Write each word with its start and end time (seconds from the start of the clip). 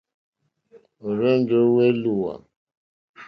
Ó 1.05 1.09
rzènjé 1.17 1.59
èlùwà. 1.87 2.33